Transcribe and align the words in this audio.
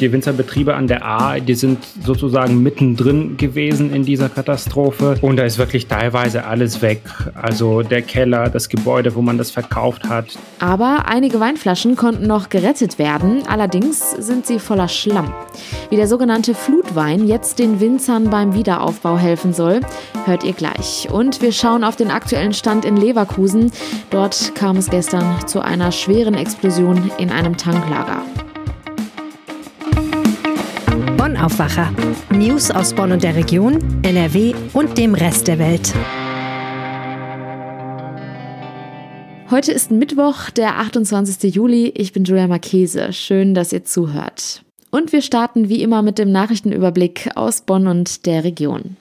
Die 0.00 0.12
Winzerbetriebe 0.12 0.76
an 0.76 0.86
der 0.86 1.04
A, 1.04 1.40
die 1.40 1.54
sind 1.54 1.78
sozusagen 2.04 2.62
mittendrin 2.62 3.36
gewesen 3.36 3.92
in 3.92 4.04
dieser 4.04 4.28
Katastrophe 4.28 5.16
und 5.22 5.36
da 5.36 5.44
ist 5.44 5.58
wirklich 5.58 5.88
teilweise 5.88 6.44
alles 6.44 6.82
weg. 6.82 7.02
Also 7.34 7.82
der 7.82 8.02
Keller, 8.02 8.48
das 8.48 8.68
Gebäude, 8.68 9.16
wo 9.16 9.22
man 9.22 9.38
das 9.38 9.50
verkauft 9.50 10.08
hat. 10.08 10.26
Aber 10.60 11.06
einige 11.08 11.40
Weinflaschen 11.40 11.96
konnten 11.96 12.28
noch 12.28 12.48
gerettet 12.48 13.00
werden, 13.00 13.42
allerdings 13.48 14.12
sind 14.12 14.46
sie 14.46 14.60
voller 14.60 14.86
Schlamm. 14.86 15.32
Wie 15.90 15.96
der 15.96 16.06
sogenannte 16.06 16.54
Flutwein 16.54 17.26
jetzt 17.26 17.58
den 17.58 17.80
Winzern 17.80 18.30
beim 18.30 18.54
Wiederaufbau 18.54 19.18
helfen 19.18 19.52
soll, 19.52 19.80
hört 20.26 20.44
ihr 20.44 20.52
gleich. 20.52 21.08
Und 21.10 21.42
wir 21.42 21.50
schauen 21.50 21.82
auf 21.82 21.96
den 21.96 22.12
aktuellen 22.12 22.52
Stand 22.52 22.84
in 22.84 22.96
Leverkusen. 22.96 23.72
Dort 24.10 24.54
kam 24.54 24.76
es 24.76 24.90
gestern 24.90 25.46
zu 25.48 25.60
einer 25.60 25.90
schweren 25.90 26.34
Explosion 26.34 27.10
in 27.18 27.30
einem 27.30 27.56
Tanklager. 27.56 28.22
Aufwacher. 31.40 31.92
News 32.30 32.70
aus 32.70 32.94
Bonn 32.94 33.12
und 33.12 33.22
der 33.22 33.36
Region, 33.36 33.78
NRW 34.02 34.54
und 34.72 34.98
dem 34.98 35.14
Rest 35.14 35.46
der 35.46 35.58
Welt. 35.60 35.94
Heute 39.50 39.70
ist 39.72 39.92
Mittwoch, 39.92 40.50
der 40.50 40.78
28. 40.78 41.54
Juli. 41.54 41.92
Ich 41.96 42.12
bin 42.12 42.24
Julia 42.24 42.48
Marchese. 42.48 43.12
Schön, 43.12 43.54
dass 43.54 43.72
ihr 43.72 43.84
zuhört. 43.84 44.62
Und 44.90 45.12
wir 45.12 45.22
starten 45.22 45.68
wie 45.68 45.82
immer 45.82 46.02
mit 46.02 46.18
dem 46.18 46.32
Nachrichtenüberblick 46.32 47.30
aus 47.36 47.60
Bonn 47.60 47.86
und 47.86 48.26
der 48.26 48.42
Region. 48.42 48.96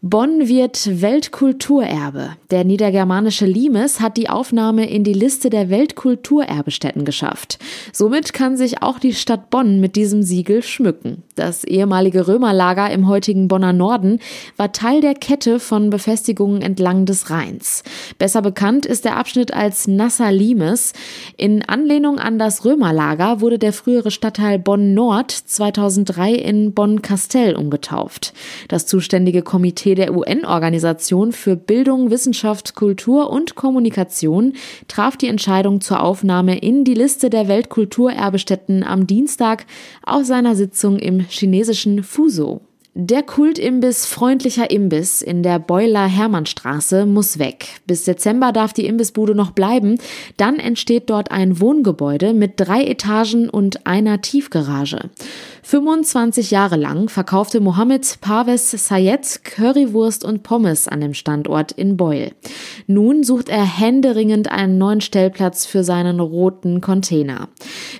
Bonn 0.00 0.48
wird 0.48 1.00
Weltkulturerbe. 1.02 2.36
Der 2.52 2.64
niedergermanische 2.64 3.46
Limes 3.46 4.00
hat 4.00 4.18
die 4.18 4.28
Aufnahme 4.28 4.86
in 4.86 5.04
die 5.04 5.14
Liste 5.14 5.48
der 5.48 5.70
Weltkulturerbestätten 5.70 7.06
geschafft. 7.06 7.58
Somit 7.94 8.34
kann 8.34 8.58
sich 8.58 8.82
auch 8.82 8.98
die 8.98 9.14
Stadt 9.14 9.48
Bonn 9.48 9.80
mit 9.80 9.96
diesem 9.96 10.22
Siegel 10.22 10.62
schmücken. 10.62 11.22
Das 11.34 11.64
ehemalige 11.64 12.28
Römerlager 12.28 12.90
im 12.90 13.08
heutigen 13.08 13.48
Bonner 13.48 13.72
Norden 13.72 14.18
war 14.58 14.70
Teil 14.70 15.00
der 15.00 15.14
Kette 15.14 15.60
von 15.60 15.88
Befestigungen 15.88 16.60
entlang 16.60 17.06
des 17.06 17.30
Rheins. 17.30 17.84
Besser 18.18 18.42
bekannt 18.42 18.84
ist 18.84 19.06
der 19.06 19.16
Abschnitt 19.16 19.54
als 19.54 19.88
Nasser 19.88 20.30
Limes. 20.30 20.92
In 21.38 21.62
Anlehnung 21.62 22.18
an 22.18 22.38
das 22.38 22.66
Römerlager 22.66 23.40
wurde 23.40 23.58
der 23.58 23.72
frühere 23.72 24.10
Stadtteil 24.10 24.58
Bonn 24.58 24.92
Nord 24.92 25.30
2003 25.30 26.34
in 26.34 26.74
Bonn 26.74 27.00
Kastell 27.00 27.56
umgetauft. 27.56 28.34
Das 28.68 28.84
zuständige 28.84 29.40
Komitee 29.40 29.94
der 29.94 30.14
UN-Organisation 30.14 31.32
für 31.32 31.56
Bildung, 31.56 32.10
Wissenschaft, 32.10 32.41
Kultur 32.74 33.30
und 33.30 33.54
Kommunikation 33.54 34.54
traf 34.88 35.16
die 35.16 35.28
Entscheidung 35.28 35.80
zur 35.80 36.02
Aufnahme 36.02 36.58
in 36.58 36.84
die 36.84 36.94
Liste 36.94 37.30
der 37.30 37.48
Weltkulturerbestätten 37.48 38.82
am 38.82 39.06
Dienstag 39.06 39.66
aus 40.02 40.26
seiner 40.26 40.56
Sitzung 40.56 40.98
im 40.98 41.20
chinesischen 41.20 42.02
Fuzhou. 42.02 42.60
Der 42.94 43.22
Kultimbiss 43.22 44.04
Freundlicher 44.04 44.70
Imbiss 44.70 45.22
in 45.22 45.42
der 45.42 45.58
Beuler 45.58 46.04
Hermannstraße 46.04 47.06
muss 47.06 47.38
weg. 47.38 47.80
Bis 47.86 48.04
Dezember 48.04 48.52
darf 48.52 48.74
die 48.74 48.84
Imbissbude 48.84 49.34
noch 49.34 49.52
bleiben. 49.52 49.96
Dann 50.36 50.58
entsteht 50.58 51.08
dort 51.08 51.30
ein 51.30 51.58
Wohngebäude 51.58 52.34
mit 52.34 52.52
drei 52.56 52.84
Etagen 52.84 53.48
und 53.48 53.86
einer 53.86 54.20
Tiefgarage. 54.20 55.08
25 55.62 56.50
Jahre 56.50 56.76
lang 56.76 57.08
verkaufte 57.08 57.60
Mohammed 57.60 58.18
Parvez 58.20 58.72
Sayed 58.72 59.42
Currywurst 59.42 60.22
und 60.22 60.42
Pommes 60.42 60.86
an 60.86 61.00
dem 61.00 61.14
Standort 61.14 61.72
in 61.72 61.96
Beul. 61.96 62.32
Nun 62.88 63.24
sucht 63.24 63.48
er 63.48 63.64
händeringend 63.64 64.50
einen 64.50 64.76
neuen 64.76 65.00
Stellplatz 65.00 65.64
für 65.64 65.82
seinen 65.82 66.20
roten 66.20 66.82
Container. 66.82 67.48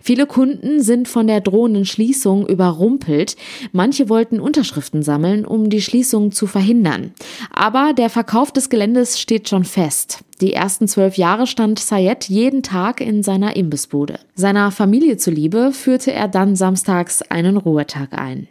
Viele 0.02 0.26
Kunden 0.26 0.82
sind 0.82 1.08
von 1.08 1.28
der 1.28 1.40
drohenden 1.40 1.86
Schließung 1.86 2.46
überrumpelt. 2.46 3.36
Manche 3.70 4.10
wollten 4.10 4.40
Unterschriften 4.40 4.81
sammeln, 5.02 5.44
um 5.44 5.70
die 5.70 5.80
Schließung 5.80 6.33
zu 6.33 6.47
verhindern. 6.47 7.12
Aber 7.52 7.92
der 7.92 8.11
Verkauf 8.11 8.50
des 8.53 8.69
Geländes 8.69 9.20
steht 9.20 9.48
schon 9.48 9.65
fest. 9.65 10.20
Die 10.41 10.54
ersten 10.54 10.88
zwölf 10.88 11.16
Jahre 11.16 11.47
stand 11.47 11.78
Sayed 11.78 12.25
jeden 12.25 12.65
Tag 12.65 13.00
in 13.00 13.22
seiner 13.22 13.54
Imbissbude. 13.54 14.19
Seiner 14.34 14.72
Familie 14.72 15.16
zuliebe 15.16 15.70
führte 15.72 16.12
er 16.12 16.26
dann 16.26 16.56
samstags 16.56 17.22
einen 17.22 17.56
Ruhetag 17.56 18.12
ein. 18.12 18.48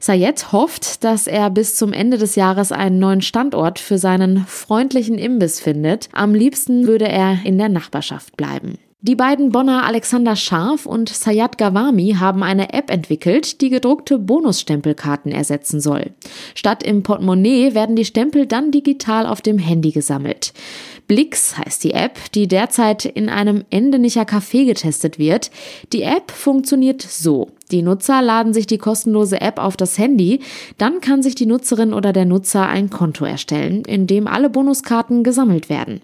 Sayed 0.00 0.52
hofft, 0.52 1.02
dass 1.02 1.26
er 1.26 1.48
bis 1.48 1.76
zum 1.76 1.94
Ende 1.94 2.18
des 2.18 2.34
Jahres 2.34 2.72
einen 2.72 2.98
neuen 2.98 3.22
Standort 3.22 3.78
für 3.78 3.96
seinen 3.96 4.44
freundlichen 4.46 5.16
Imbiss 5.16 5.60
findet. 5.60 6.10
Am 6.12 6.34
liebsten 6.34 6.86
würde 6.86 7.08
er 7.08 7.38
in 7.44 7.56
der 7.56 7.70
Nachbarschaft 7.70 8.36
bleiben. 8.36 8.78
Die 9.02 9.16
beiden 9.16 9.48
Bonner 9.48 9.86
Alexander 9.86 10.36
Scharf 10.36 10.84
und 10.84 11.08
Sayat 11.08 11.56
Gawami 11.56 12.16
haben 12.18 12.42
eine 12.42 12.74
App 12.74 12.90
entwickelt, 12.90 13.62
die 13.62 13.70
gedruckte 13.70 14.18
Bonusstempelkarten 14.18 15.32
ersetzen 15.32 15.80
soll. 15.80 16.10
Statt 16.54 16.82
im 16.82 17.02
Portemonnaie 17.02 17.72
werden 17.72 17.96
die 17.96 18.04
Stempel 18.04 18.44
dann 18.44 18.72
digital 18.72 19.24
auf 19.24 19.40
dem 19.40 19.58
Handy 19.58 19.90
gesammelt. 19.90 20.52
Blix 21.06 21.56
heißt 21.56 21.82
die 21.82 21.92
App, 21.92 22.18
die 22.34 22.46
derzeit 22.46 23.06
in 23.06 23.30
einem 23.30 23.64
Endenicher 23.70 24.24
Café 24.24 24.66
getestet 24.66 25.18
wird. 25.18 25.50
Die 25.94 26.02
App 26.02 26.30
funktioniert 26.30 27.00
so. 27.00 27.48
Die 27.70 27.82
Nutzer 27.82 28.22
laden 28.22 28.52
sich 28.52 28.66
die 28.66 28.78
kostenlose 28.78 29.40
App 29.40 29.58
auf 29.58 29.76
das 29.76 29.98
Handy, 29.98 30.40
dann 30.78 31.00
kann 31.00 31.22
sich 31.22 31.34
die 31.34 31.46
Nutzerin 31.46 31.92
oder 31.92 32.12
der 32.12 32.24
Nutzer 32.24 32.68
ein 32.68 32.90
Konto 32.90 33.24
erstellen, 33.24 33.82
in 33.84 34.06
dem 34.06 34.26
alle 34.26 34.50
Bonuskarten 34.50 35.22
gesammelt 35.22 35.68
werden. 35.68 36.00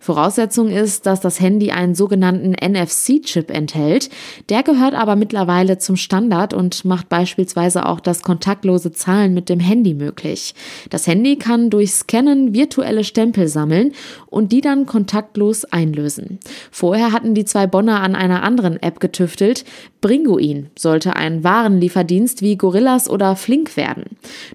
Voraussetzung 0.00 0.68
ist, 0.68 1.06
dass 1.06 1.20
das 1.20 1.40
Handy 1.40 1.70
einen 1.70 1.94
sogenannten 1.94 2.52
NFC-Chip 2.52 3.50
enthält. 3.50 4.10
Der 4.48 4.62
gehört 4.62 4.94
aber 4.94 5.16
mittlerweile 5.16 5.78
zum 5.78 5.96
Standard 5.96 6.54
und 6.54 6.84
macht 6.84 7.08
beispielsweise 7.08 7.86
auch 7.86 8.00
das 8.00 8.22
kontaktlose 8.22 8.92
Zahlen 8.92 9.34
mit 9.34 9.48
dem 9.48 9.60
Handy 9.60 9.94
möglich. 9.94 10.54
Das 10.88 11.06
Handy 11.06 11.36
kann 11.36 11.70
durch 11.70 11.92
Scannen 11.92 12.54
virtuelle 12.54 13.04
Stempel 13.04 13.48
sammeln 13.48 13.92
und 14.26 14.52
die 14.52 14.60
dann 14.60 14.86
kontaktlos 14.86 15.64
einlösen. 15.64 16.38
Vorher 16.70 17.12
hatten 17.12 17.34
die 17.34 17.44
zwei 17.44 17.66
Bonner 17.66 18.00
an 18.00 18.14
einer 18.14 18.42
anderen 18.42 18.82
App 18.82 19.00
getüftelt. 19.00 19.64
Bringuin 20.00 20.70
sollte 20.78 21.09
sollte 21.10 21.16
ein 21.16 21.44
Warenlieferdienst 21.44 22.42
wie 22.42 22.56
Gorillas 22.56 23.08
oder 23.08 23.34
Flink 23.36 23.76
werden. 23.76 24.04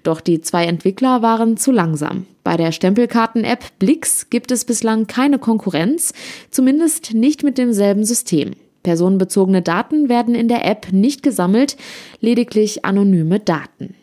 Doch 0.02 0.20
die 0.20 0.40
zwei 0.40 0.64
Entwickler 0.64 1.22
waren 1.22 1.56
zu 1.56 1.70
langsam. 1.70 2.26
Bei 2.44 2.56
der 2.56 2.72
Stempelkarten-App 2.72 3.78
Blix 3.78 4.30
gibt 4.30 4.50
es 4.50 4.64
bislang 4.64 5.06
keine 5.06 5.38
Konkurrenz, 5.38 6.12
zumindest 6.50 7.14
nicht 7.14 7.42
mit 7.42 7.58
demselben 7.58 8.04
System. 8.04 8.52
Personenbezogene 8.82 9.62
Daten 9.62 10.08
werden 10.08 10.34
in 10.34 10.48
der 10.48 10.64
App 10.64 10.92
nicht 10.92 11.22
gesammelt, 11.22 11.76
lediglich 12.20 12.84
anonyme 12.84 13.40
Daten. 13.40 13.94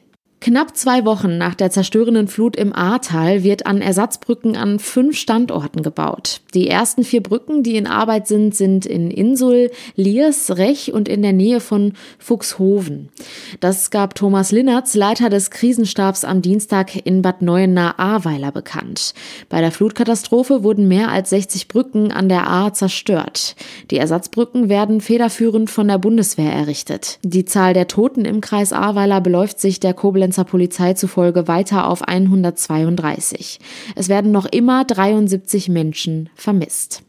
Knapp 0.44 0.76
zwei 0.76 1.06
Wochen 1.06 1.38
nach 1.38 1.56
der 1.56 1.72
zerstörenden 1.72 2.28
Flut 2.28 2.58
im 2.58 2.76
Ahrtal 2.76 3.44
wird 3.44 3.66
an 3.66 3.82
Ersatzbrücken 3.82 4.58
an 4.58 4.78
fünf 4.78 5.18
Standorten 5.18 5.84
gebaut. 5.84 6.42
Die 6.54 6.68
ersten 6.68 7.06
vier 7.06 7.24
Brücken, 7.24 7.64
die 7.64 7.78
in 7.78 7.88
Arbeit 7.88 8.28
sind, 8.28 8.54
sind 8.54 8.86
in 8.86 9.10
Insul, 9.10 9.72
Liers, 9.96 10.58
Rech 10.58 10.92
und 10.92 11.08
in 11.08 11.22
der 11.22 11.32
Nähe 11.32 11.62
von 11.62 11.94
Fuchshoven. 12.20 13.08
Das 13.62 13.90
gab 13.90 14.16
Thomas 14.16 14.52
Linnertz, 14.52 14.96
Leiter 14.96 15.30
des 15.30 15.50
Krisenstabs, 15.50 16.26
am 16.26 16.42
Dienstag 16.42 16.94
in 17.06 17.22
Bad 17.22 17.42
Neuenahr-Ahrweiler 17.42 18.52
bekannt. 18.52 19.14
Bei 19.48 19.62
der 19.62 19.72
Flutkatastrophe 19.72 20.62
wurden 20.62 20.90
mehr 20.90 21.10
als 21.10 21.30
60 21.30 21.70
Brücken 21.70 22.12
an 22.12 22.28
der 22.28 22.48
Ahr 22.48 22.74
zerstört. 22.74 23.56
Die 23.92 23.98
Ersatzbrücken 23.98 24.68
werden 24.68 25.00
federführend 25.00 25.70
von 25.70 25.88
der 25.88 26.00
Bundeswehr 26.00 26.52
errichtet. 26.52 27.20
Die 27.24 27.46
Zahl 27.46 27.74
der 27.74 27.88
Toten 27.88 28.26
im 28.26 28.42
Kreis 28.42 28.74
Ahrweiler 28.74 29.22
beläuft 29.22 29.62
sich 29.62 29.80
der 29.80 29.94
Koblenz 29.94 30.33
Koblenzer 30.34 30.44
Polizei 30.46 30.94
zufolge 30.94 31.48
weiter 31.48 31.88
auf 31.88 32.02
132. 32.02 33.60
Es 33.96 34.10
werden 34.10 34.32
noch 34.32 34.46
immer 34.46 34.84
73 34.84 35.70
Menschen 35.70 36.30
vermisst. 36.36 37.04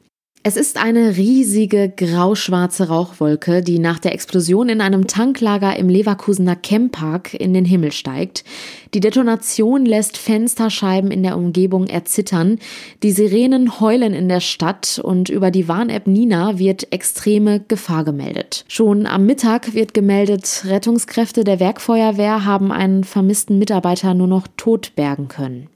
Es 0.46 0.58
ist 0.58 0.76
eine 0.76 1.16
riesige 1.16 1.88
grauschwarze 1.88 2.88
Rauchwolke, 2.88 3.62
die 3.62 3.78
nach 3.78 3.98
der 3.98 4.12
Explosion 4.12 4.68
in 4.68 4.82
einem 4.82 5.06
Tanklager 5.06 5.74
im 5.74 5.88
Leverkusener 5.88 6.54
Camppark 6.54 7.32
in 7.32 7.54
den 7.54 7.64
Himmel 7.64 7.92
steigt. 7.92 8.44
Die 8.92 9.00
Detonation 9.00 9.86
lässt 9.86 10.18
Fensterscheiben 10.18 11.10
in 11.10 11.22
der 11.22 11.38
Umgebung 11.38 11.86
erzittern. 11.86 12.58
Die 13.02 13.12
Sirenen 13.12 13.80
heulen 13.80 14.12
in 14.12 14.28
der 14.28 14.40
Stadt 14.40 15.00
und 15.02 15.30
über 15.30 15.50
die 15.50 15.66
Warn-App 15.66 16.06
Nina 16.06 16.58
wird 16.58 16.92
extreme 16.92 17.60
Gefahr 17.60 18.04
gemeldet. 18.04 18.66
Schon 18.68 19.06
am 19.06 19.24
Mittag 19.24 19.72
wird 19.72 19.94
gemeldet, 19.94 20.64
Rettungskräfte 20.66 21.44
der 21.44 21.58
Werkfeuerwehr 21.58 22.44
haben 22.44 22.70
einen 22.70 23.04
vermissten 23.04 23.58
Mitarbeiter 23.58 24.12
nur 24.12 24.28
noch 24.28 24.46
tot 24.58 24.92
bergen 24.94 25.28
können. 25.28 25.70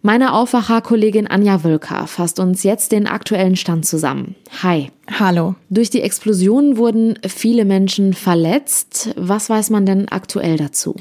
Meine 0.00 0.32
Aufwacher-Kollegin 0.32 1.26
Anja 1.26 1.64
Wölker 1.64 2.06
fasst 2.06 2.38
uns 2.38 2.62
jetzt 2.62 2.92
den 2.92 3.08
aktuellen 3.08 3.56
Stand 3.56 3.84
zusammen. 3.84 4.36
Hi. 4.62 4.92
Hallo. 5.18 5.56
Durch 5.70 5.90
die 5.90 6.02
Explosion 6.02 6.76
wurden 6.76 7.18
viele 7.26 7.64
Menschen 7.64 8.14
verletzt. 8.14 9.12
Was 9.16 9.50
weiß 9.50 9.70
man 9.70 9.86
denn 9.86 10.08
aktuell 10.08 10.56
dazu? 10.56 10.94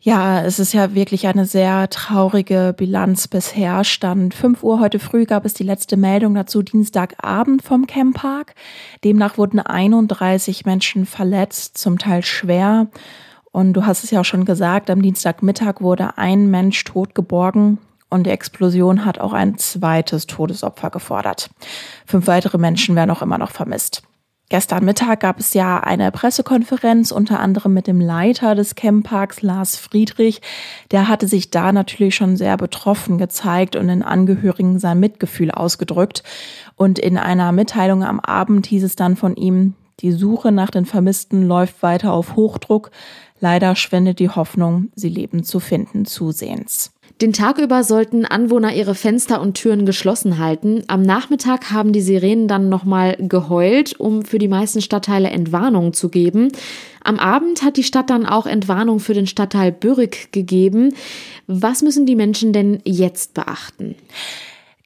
Ja, 0.00 0.40
es 0.42 0.58
ist 0.58 0.72
ja 0.72 0.94
wirklich 0.94 1.26
eine 1.26 1.44
sehr 1.44 1.90
traurige 1.90 2.74
Bilanz 2.74 3.28
bisher. 3.28 3.84
Stand 3.84 4.32
5 4.32 4.62
Uhr 4.62 4.80
heute 4.80 4.98
früh 4.98 5.26
gab 5.26 5.44
es 5.44 5.52
die 5.52 5.62
letzte 5.62 5.98
Meldung 5.98 6.34
dazu 6.34 6.62
Dienstagabend 6.62 7.62
vom 7.62 7.86
Camppark. 7.86 8.54
Demnach 9.04 9.36
wurden 9.36 9.60
31 9.60 10.64
Menschen 10.64 11.04
verletzt, 11.04 11.76
zum 11.76 11.98
Teil 11.98 12.22
schwer. 12.22 12.88
Und 13.52 13.74
du 13.74 13.84
hast 13.84 14.04
es 14.04 14.10
ja 14.10 14.20
auch 14.20 14.24
schon 14.24 14.46
gesagt, 14.46 14.88
am 14.88 15.02
Dienstagmittag 15.02 15.82
wurde 15.82 16.16
ein 16.16 16.50
Mensch 16.50 16.82
tot 16.84 17.14
geborgen 17.14 17.78
und 18.10 18.24
die 18.24 18.30
Explosion 18.30 19.04
hat 19.04 19.18
auch 19.18 19.32
ein 19.32 19.56
zweites 19.56 20.26
Todesopfer 20.26 20.90
gefordert. 20.90 21.48
Fünf 22.04 22.26
weitere 22.26 22.58
Menschen 22.58 22.96
werden 22.96 23.10
auch 23.10 23.22
immer 23.22 23.38
noch 23.38 23.52
vermisst. 23.52 24.02
Gestern 24.50 24.84
Mittag 24.84 25.20
gab 25.20 25.38
es 25.38 25.54
ja 25.54 25.78
eine 25.78 26.10
Pressekonferenz, 26.10 27.12
unter 27.12 27.38
anderem 27.38 27.72
mit 27.72 27.86
dem 27.86 28.00
Leiter 28.00 28.56
des 28.56 28.74
Campparks, 28.74 29.42
Lars 29.42 29.76
Friedrich. 29.76 30.42
Der 30.90 31.06
hatte 31.06 31.28
sich 31.28 31.52
da 31.52 31.70
natürlich 31.70 32.16
schon 32.16 32.36
sehr 32.36 32.56
betroffen 32.56 33.16
gezeigt 33.16 33.76
und 33.76 33.86
den 33.86 34.02
Angehörigen 34.02 34.80
sein 34.80 34.98
Mitgefühl 34.98 35.52
ausgedrückt. 35.52 36.24
Und 36.74 36.98
in 36.98 37.16
einer 37.16 37.52
Mitteilung 37.52 38.02
am 38.02 38.18
Abend 38.18 38.66
hieß 38.66 38.82
es 38.82 38.96
dann 38.96 39.14
von 39.14 39.36
ihm, 39.36 39.74
die 40.00 40.10
Suche 40.10 40.50
nach 40.50 40.70
den 40.70 40.84
Vermissten 40.84 41.46
läuft 41.46 41.80
weiter 41.84 42.12
auf 42.12 42.34
Hochdruck. 42.34 42.90
Leider 43.38 43.76
schwendet 43.76 44.18
die 44.18 44.30
Hoffnung, 44.30 44.88
sie 44.96 45.10
leben 45.10 45.44
zu 45.44 45.60
finden, 45.60 46.06
zusehends. 46.06 46.92
Den 47.20 47.34
Tag 47.34 47.58
über 47.58 47.84
sollten 47.84 48.24
Anwohner 48.24 48.74
ihre 48.74 48.94
Fenster 48.94 49.42
und 49.42 49.52
Türen 49.52 49.84
geschlossen 49.84 50.38
halten. 50.38 50.84
Am 50.86 51.02
Nachmittag 51.02 51.70
haben 51.70 51.92
die 51.92 52.00
Sirenen 52.00 52.48
dann 52.48 52.70
nochmal 52.70 53.16
geheult, 53.18 54.00
um 54.00 54.24
für 54.24 54.38
die 54.38 54.48
meisten 54.48 54.80
Stadtteile 54.80 55.28
Entwarnungen 55.28 55.92
zu 55.92 56.08
geben. 56.08 56.50
Am 57.04 57.18
Abend 57.18 57.62
hat 57.62 57.76
die 57.76 57.82
Stadt 57.82 58.08
dann 58.08 58.24
auch 58.24 58.46
Entwarnung 58.46 59.00
für 59.00 59.12
den 59.12 59.26
Stadtteil 59.26 59.70
Bürrig 59.70 60.32
gegeben. 60.32 60.94
Was 61.46 61.82
müssen 61.82 62.06
die 62.06 62.16
Menschen 62.16 62.54
denn 62.54 62.80
jetzt 62.86 63.34
beachten? 63.34 63.96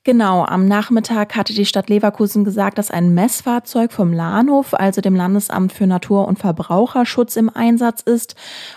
Genau, 0.06 0.44
am 0.44 0.68
Nachmittag 0.68 1.34
hatte 1.34 1.54
die 1.54 1.64
Stadt 1.64 1.88
Leverkusen 1.88 2.44
gesagt, 2.44 2.76
dass 2.76 2.90
ein 2.90 3.14
Messfahrzeug 3.14 3.90
vom 3.90 4.12
Lahnhof, 4.12 4.74
also 4.74 5.00
dem 5.00 5.16
Landesamt 5.16 5.72
für 5.72 5.86
Natur- 5.86 6.28
und 6.28 6.38
Verbraucherschutz, 6.38 7.36
im 7.36 7.48
Einsatz 7.48 8.02
ist 8.02 8.34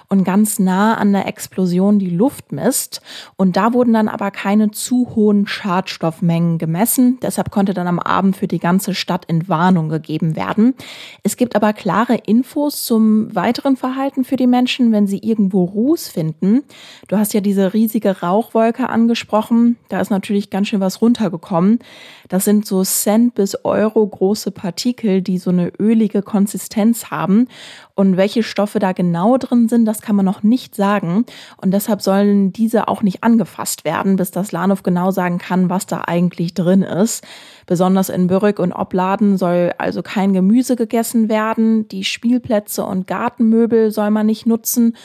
und 0.07 0.23
ganz 0.23 0.57
nah 0.57 0.93
an 0.93 1.11
der 1.11 1.27
Explosion 1.27 1.99
die 1.99 2.11
Luft 2.11 2.53
misst. 2.53 3.01
Und 3.35 3.57
da 3.57 3.73
wurden 3.73 3.91
dann 3.91 4.07
aber 4.07 4.31
keine 4.31 4.71
zu 4.71 5.15
hohen 5.15 5.47
Schadstoffmengen 5.47 6.59
gemessen. 6.59 7.19
Deshalb 7.21 7.51
konnte 7.51 7.73
dann 7.73 7.87
am 7.87 7.99
Abend 7.99 8.37
für 8.37 8.47
die 8.47 8.59
ganze 8.59 8.93
Stadt 8.93 9.27
Entwarnung 9.27 9.89
gegeben 9.89 10.37
werden. 10.37 10.75
Es 11.23 11.35
gibt 11.35 11.57
aber 11.57 11.73
klare 11.73 12.15
Infos 12.15 12.85
zum 12.85 13.35
weiteren 13.35 13.75
Verhalten 13.75 14.23
für 14.23 14.37
die 14.37 14.47
Menschen, 14.47 14.93
wenn 14.93 15.07
sie 15.07 15.19
irgendwo 15.19 15.65
Ruß 15.65 16.07
finden. 16.07 16.63
Du 17.09 17.17
hast 17.17 17.33
ja 17.33 17.41
diese 17.41 17.73
riesige 17.73 18.21
Rauchwolke 18.21 18.87
angesprochen. 18.87 19.75
Da 19.89 19.99
ist 19.99 20.09
natürlich 20.09 20.49
ganz 20.49 20.69
schön 20.69 20.79
was 20.79 21.01
runter 21.01 21.16
runtergekommen. 21.17 21.79
Das 22.27 22.45
sind 22.45 22.65
so 22.65 22.83
Cent 22.83 23.35
bis 23.35 23.55
Euro 23.63 24.05
große 24.05 24.51
Partikel, 24.51 25.21
die 25.21 25.37
so 25.37 25.49
eine 25.49 25.71
ölige 25.79 26.21
Konsistenz 26.21 27.05
haben. 27.09 27.47
Und 27.95 28.17
welche 28.17 28.43
Stoffe 28.43 28.79
da 28.79 28.91
genau 28.91 29.37
drin 29.37 29.69
sind, 29.69 29.85
das 29.85 30.01
kann 30.01 30.15
man 30.15 30.25
noch 30.25 30.43
nicht 30.43 30.75
sagen. 30.75 31.25
Und 31.57 31.71
deshalb 31.71 32.01
sollen 32.01 32.53
diese 32.53 32.87
auch 32.87 33.01
nicht 33.01 33.23
angefasst 33.23 33.85
werden, 33.85 34.17
bis 34.17 34.31
das 34.31 34.51
Lahnhof 34.51 34.83
genau 34.83 35.11
sagen 35.11 35.37
kann, 35.37 35.69
was 35.69 35.85
da 35.85 36.03
eigentlich 36.05 36.53
drin 36.53 36.83
ist. 36.83 37.23
Besonders 37.67 38.09
in 38.09 38.25
Bürrig 38.27 38.59
und 38.59 38.73
Obladen 38.73 39.37
soll 39.37 39.73
also 39.77 40.01
kein 40.01 40.33
Gemüse 40.33 40.75
gegessen 40.75 41.29
werden. 41.29 41.87
Die 41.89 42.03
Spielplätze 42.03 42.83
und 42.83 43.05
Gartenmöbel 43.05 43.91
soll 43.91 44.09
man 44.09 44.25
nicht 44.25 44.47
nutzen 44.47 44.95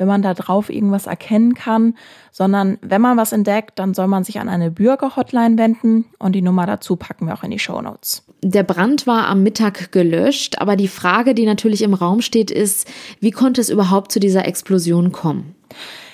wenn 0.00 0.08
man 0.08 0.22
da 0.22 0.32
drauf 0.32 0.70
irgendwas 0.70 1.06
erkennen 1.06 1.52
kann, 1.52 1.94
sondern 2.32 2.78
wenn 2.80 3.02
man 3.02 3.18
was 3.18 3.32
entdeckt, 3.32 3.78
dann 3.78 3.92
soll 3.92 4.06
man 4.06 4.24
sich 4.24 4.40
an 4.40 4.48
eine 4.48 4.70
Bürgerhotline 4.70 5.58
wenden 5.58 6.06
und 6.18 6.32
die 6.32 6.40
Nummer 6.40 6.64
dazu 6.64 6.96
packen 6.96 7.26
wir 7.26 7.34
auch 7.34 7.44
in 7.44 7.50
die 7.50 7.58
Show 7.58 7.82
Notes. 7.82 8.24
Der 8.42 8.62
Brand 8.62 9.06
war 9.06 9.28
am 9.28 9.42
Mittag 9.42 9.92
gelöscht, 9.92 10.58
aber 10.58 10.76
die 10.76 10.88
Frage, 10.88 11.34
die 11.34 11.44
natürlich 11.44 11.82
im 11.82 11.92
Raum 11.92 12.22
steht, 12.22 12.50
ist, 12.50 12.88
wie 13.20 13.30
konnte 13.30 13.60
es 13.60 13.68
überhaupt 13.68 14.10
zu 14.10 14.20
dieser 14.20 14.46
Explosion 14.46 15.12
kommen? 15.12 15.54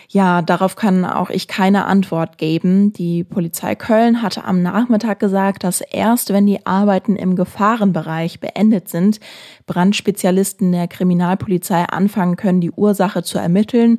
Ja, 0.09 0.43
darauf 0.43 0.77
kann 0.77 1.05
auch 1.05 1.31
ich 1.31 1.49
keine 1.49 1.87
Antwort 1.87 2.39
geben. 2.39 2.93
Die 2.93 3.25
Polizei 3.25 3.75
Köln 3.75 4.23
hatte 4.23 4.45
am 4.45 4.63
Nachmittag 4.63 5.19
gesagt, 5.19 5.65
dass 5.65 5.81
erst 5.81 6.33
wenn 6.33 6.47
die 6.47 6.65
Arbeiten 6.65 7.17
im 7.17 7.37
Gefahrenbereich 7.37 8.41
beendet 8.41 8.89
sind, 8.89 9.21
Brandspezialisten 9.67 10.73
der 10.73 10.89
Kriminalpolizei 10.89 11.85
anfangen 11.85 12.37
können, 12.37 12.61
die 12.61 12.71
Ursache 12.71 13.23
zu 13.23 13.39
ermitteln. 13.39 13.99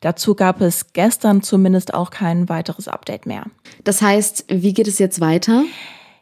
Dazu 0.00 0.34
gab 0.34 0.60
es 0.60 0.92
gestern 0.92 1.42
zumindest 1.42 1.94
auch 1.94 2.10
kein 2.10 2.48
weiteres 2.48 2.88
Update 2.88 3.26
mehr. 3.26 3.44
Das 3.84 4.02
heißt, 4.02 4.46
wie 4.48 4.74
geht 4.74 4.88
es 4.88 4.98
jetzt 4.98 5.20
weiter? 5.20 5.62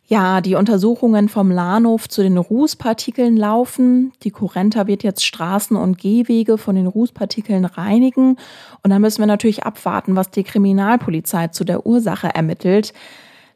Ja, 0.06 0.40
die 0.40 0.56
Untersuchungen 0.56 1.28
vom 1.28 1.50
Lahnhof 1.50 2.08
zu 2.08 2.22
den 2.22 2.36
Rußpartikeln 2.36 3.36
laufen. 3.36 4.12
Die 4.24 4.30
Kurrenta 4.30 4.86
wird 4.86 5.04
jetzt 5.04 5.24
Straßen 5.24 5.76
und 5.76 5.96
Gehwege 5.96 6.58
von 6.58 6.74
den 6.74 6.86
Rußpartikeln 6.86 7.64
reinigen. 7.64 8.36
Und 8.82 8.90
dann 8.90 9.00
müssen 9.00 9.20
wir 9.20 9.26
natürlich 9.26 9.62
abwarten, 9.64 10.16
was 10.16 10.30
die 10.30 10.42
Kriminalpolizei 10.42 11.48
zu 11.48 11.64
der 11.64 11.86
Ursache 11.86 12.34
ermittelt. 12.34 12.92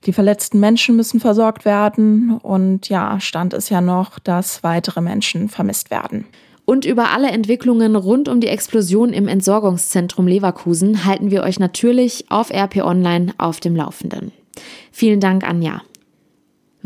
Die 0.07 0.13
verletzten 0.13 0.61
Menschen 0.61 0.95
müssen 0.95 1.19
versorgt 1.19 1.65
werden. 1.65 2.39
Und 2.39 2.89
ja, 2.89 3.19
Stand 3.19 3.53
ist 3.53 3.69
ja 3.69 3.81
noch, 3.81 4.19
dass 4.21 4.63
weitere 4.63 5.01
Menschen 5.01 5.49
vermisst 5.49 5.91
werden. 5.91 6.27
Und 6.65 6.85
über 6.85 7.11
alle 7.11 7.31
Entwicklungen 7.31 7.97
rund 7.97 8.29
um 8.29 8.41
die 8.41 8.49
Explosion 8.49 9.13
im 9.13 9.29
Entsorgungszentrum 9.29 10.27
Leverkusen 10.27 11.05
halten 11.05 11.31
wir 11.31 11.43
euch 11.43 11.59
natürlich 11.59 12.25
auf 12.29 12.51
RP 12.51 12.79
Online 12.79 13.33
auf 13.39 13.61
dem 13.61 13.77
Laufenden. 13.77 14.33
Vielen 14.91 15.21
Dank, 15.21 15.47
Anja. 15.47 15.83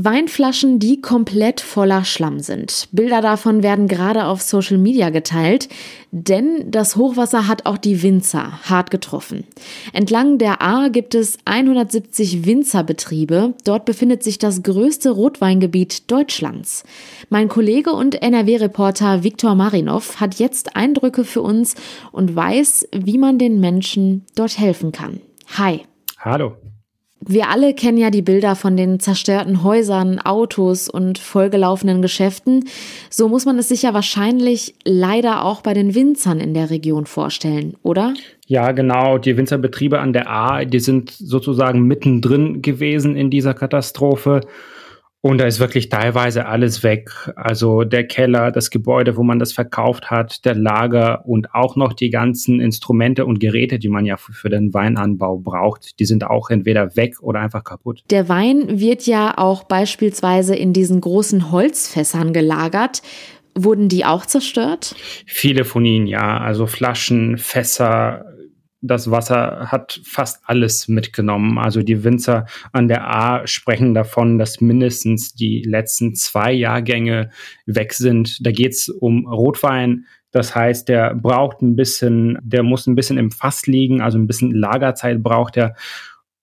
Weinflaschen, 0.05 0.79
die 0.79 1.01
komplett 1.01 1.61
voller 1.61 2.05
Schlamm 2.05 2.41
sind. 2.41 2.89
Bilder 2.93 3.21
davon 3.21 3.63
werden 3.63 3.87
gerade 3.87 4.25
auf 4.25 4.41
Social 4.41 4.79
Media 4.79 5.11
geteilt, 5.11 5.69
denn 6.11 6.71
das 6.71 6.97
Hochwasser 6.97 7.47
hat 7.47 7.67
auch 7.67 7.77
die 7.77 8.03
Winzer 8.03 8.61
hart 8.69 8.91
getroffen. 8.91 9.45
Entlang 9.93 10.39
der 10.39 10.63
A 10.63 10.89
gibt 10.89 11.15
es 11.15 11.39
170 11.45 12.47
Winzerbetriebe. 12.47 13.55
Dort 13.65 13.85
befindet 13.85 14.23
sich 14.23 14.39
das 14.39 14.63
größte 14.63 15.11
Rotweingebiet 15.11 16.11
Deutschlands. 16.11 16.85
Mein 17.29 17.49
Kollege 17.49 17.93
und 17.93 18.23
NRW-Reporter 18.23 19.23
Viktor 19.23 19.55
Marinov 19.55 20.21
hat 20.21 20.37
jetzt 20.37 20.77
Eindrücke 20.77 21.25
für 21.25 21.43
uns 21.43 21.75
und 22.13 22.35
weiß, 22.35 22.89
wie 22.93 23.19
man 23.19 23.39
den 23.39 23.61
Menschen 23.61 24.25
dort 24.35 24.59
helfen 24.59 24.93
kann. 24.93 25.21
Hi. 25.59 25.83
Hallo. 26.19 26.57
Wir 27.23 27.51
alle 27.51 27.75
kennen 27.75 27.99
ja 27.99 28.11
die 28.11 28.23
Bilder 28.23 28.57
von 28.57 28.79
den 28.79 28.99
zerstörten 28.99 29.63
Häusern, 29.63 30.19
Autos 30.21 30.89
und 30.89 31.19
vollgelaufenen 31.19 32.01
Geschäften. 32.01 32.65
So 33.11 33.29
muss 33.29 33.45
man 33.45 33.59
es 33.59 33.69
sich 33.69 33.83
ja 33.83 33.93
wahrscheinlich 33.93 34.75
leider 34.85 35.45
auch 35.45 35.61
bei 35.61 35.75
den 35.75 35.95
Winzern 35.95 36.41
in 36.41 36.55
der 36.55 36.71
Region 36.71 37.05
vorstellen, 37.05 37.77
oder? 37.83 38.15
Ja, 38.47 38.73
genau. 38.73 39.19
Die 39.19 39.37
Winzerbetriebe 39.37 40.01
an 40.01 40.15
der 40.15 40.31
A, 40.31 40.65
die 40.65 40.81
sind 40.81 41.11
sozusagen 41.11 41.83
mittendrin 41.83 42.63
gewesen 42.63 43.17
in 43.17 43.29
dieser 43.29 43.53
Katastrophe. 43.53 44.41
Und 45.23 45.39
da 45.39 45.45
ist 45.45 45.61
wirklich 45.61 45.91
teilweise 45.91 46.47
alles 46.47 46.83
weg. 46.83 47.11
Also 47.37 47.85
der 47.85 48.07
Keller, 48.07 48.51
das 48.51 48.71
Gebäude, 48.71 49.17
wo 49.19 49.23
man 49.23 49.39
das 49.39 49.53
verkauft 49.53 50.11
hat, 50.11 50.47
der 50.47 50.55
Lager 50.55 51.27
und 51.27 51.55
auch 51.55 51.77
noch 51.77 51.93
die 51.93 52.09
ganzen 52.09 52.59
Instrumente 52.59 53.27
und 53.27 53.39
Geräte, 53.39 53.79
die 53.79 53.91
man 53.91 54.07
ja 54.07 54.17
für 54.17 54.49
den 54.49 54.73
Weinanbau 54.73 55.37
braucht, 55.37 56.01
die 56.01 56.07
sind 56.07 56.25
auch 56.25 56.49
entweder 56.49 56.97
weg 56.97 57.17
oder 57.21 57.41
einfach 57.41 57.65
kaputt. 57.65 58.03
Der 58.09 58.31
Wein 58.31 58.81
wird 58.81 59.07
ja 59.07 59.37
auch 59.37 59.65
beispielsweise 59.65 60.57
in 60.57 60.73
diesen 60.73 61.03
großen 61.03 61.51
Holzfässern 61.51 62.33
gelagert. 62.33 63.03
Wurden 63.55 63.89
die 63.89 64.07
auch 64.07 64.25
zerstört? 64.25 64.95
Viele 65.27 65.65
von 65.65 65.85
ihnen, 65.85 66.07
ja. 66.07 66.39
Also 66.39 66.67
Flaschen, 66.67 67.37
Fässer, 67.37 68.25
das 68.83 69.11
Wasser 69.11 69.71
hat 69.71 70.01
fast 70.05 70.43
alles 70.45 70.89
mitgenommen. 70.89 71.59
Also 71.59 71.83
die 71.83 72.03
Winzer 72.03 72.47
an 72.73 72.89
der 72.89 73.07
A 73.07 73.47
sprechen 73.47 73.95
davon, 73.95 74.39
dass 74.39 74.61
mindestens 74.61 75.35
die 75.35 75.63
letzten 75.63 76.15
zwei 76.15 76.53
Jahrgänge 76.53 77.31
weg 77.67 77.93
sind. 77.93 78.45
Da 78.45 78.53
geht's 78.53 78.89
um 78.89 79.27
Rotwein. 79.27 80.07
Das 80.31 80.55
heißt, 80.55 80.89
der 80.89 81.15
braucht 81.15 81.61
ein 81.61 81.77
bisschen, 81.77 82.39
der 82.43 82.63
muss 82.63 82.87
ein 82.87 82.95
bisschen 82.95 83.19
im 83.19 83.31
Fass 83.31 83.67
liegen, 83.67 84.01
also 84.01 84.17
ein 84.17 84.27
bisschen 84.27 84.53
Lagerzeit 84.53 85.23
braucht 85.23 85.57
er. 85.57 85.75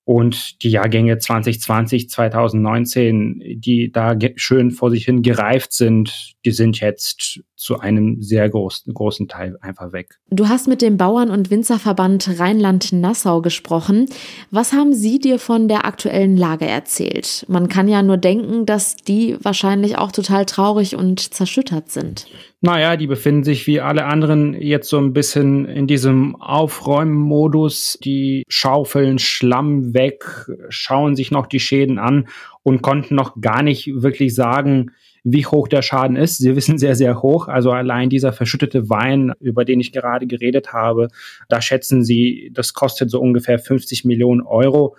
Und 0.04 0.62
die 0.62 0.70
Jahrgänge 0.70 1.18
2020, 1.18 2.08
2019, 2.08 3.42
die 3.56 3.92
da 3.92 4.16
schön 4.36 4.70
vor 4.70 4.90
sich 4.90 5.04
hin 5.04 5.22
gereift 5.22 5.72
sind, 5.72 6.34
die 6.44 6.52
sind 6.52 6.80
jetzt 6.80 7.42
zu 7.58 7.80
einem 7.80 8.22
sehr 8.22 8.48
großen, 8.48 8.94
großen 8.94 9.26
Teil 9.26 9.58
einfach 9.60 9.92
weg. 9.92 10.20
Du 10.30 10.48
hast 10.48 10.68
mit 10.68 10.80
dem 10.80 10.96
Bauern- 10.96 11.30
und 11.30 11.50
Winzerverband 11.50 12.38
Rheinland-Nassau 12.38 13.42
gesprochen. 13.42 14.06
Was 14.52 14.72
haben 14.72 14.94
Sie 14.94 15.18
dir 15.18 15.40
von 15.40 15.66
der 15.66 15.84
aktuellen 15.84 16.36
Lage 16.36 16.66
erzählt? 16.66 17.44
Man 17.48 17.68
kann 17.68 17.88
ja 17.88 18.02
nur 18.02 18.16
denken, 18.16 18.64
dass 18.64 18.94
die 18.94 19.36
wahrscheinlich 19.42 19.98
auch 19.98 20.12
total 20.12 20.46
traurig 20.46 20.94
und 20.94 21.34
zerschüttert 21.34 21.90
sind. 21.90 22.26
Naja, 22.60 22.96
die 22.96 23.08
befinden 23.08 23.42
sich 23.42 23.66
wie 23.66 23.80
alle 23.80 24.04
anderen 24.04 24.54
jetzt 24.54 24.88
so 24.88 24.98
ein 24.98 25.12
bisschen 25.12 25.64
in 25.66 25.88
diesem 25.88 26.36
Aufräummodus. 26.36 27.98
Die 28.04 28.44
schaufeln 28.48 29.18
Schlamm 29.18 29.94
weg, 29.94 30.24
schauen 30.68 31.16
sich 31.16 31.32
noch 31.32 31.46
die 31.46 31.60
Schäden 31.60 31.98
an 31.98 32.28
und 32.62 32.82
konnten 32.82 33.16
noch 33.16 33.40
gar 33.40 33.62
nicht 33.62 33.90
wirklich 34.02 34.34
sagen, 34.34 34.92
wie 35.24 35.46
hoch 35.46 35.68
der 35.68 35.82
Schaden 35.82 36.16
ist. 36.16 36.38
Sie 36.38 36.54
wissen 36.56 36.78
sehr, 36.78 36.94
sehr 36.94 37.22
hoch. 37.22 37.48
Also 37.48 37.72
allein 37.72 38.10
dieser 38.10 38.32
verschüttete 38.32 38.88
Wein, 38.88 39.32
über 39.40 39.64
den 39.64 39.80
ich 39.80 39.92
gerade 39.92 40.26
geredet 40.26 40.72
habe, 40.72 41.08
da 41.48 41.60
schätzen 41.60 42.04
sie, 42.04 42.50
das 42.52 42.74
kostet 42.74 43.10
so 43.10 43.20
ungefähr 43.20 43.58
50 43.58 44.04
Millionen 44.04 44.42
Euro. 44.42 44.96